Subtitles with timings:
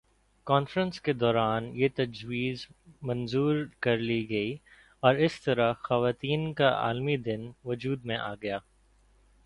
[0.47, 2.65] conference کے دوران یہ تجویز
[3.01, 4.57] منظور کر لی گئی
[5.03, 8.57] اور اس طرح خواتین کا عالمی دن وجود میں آگیا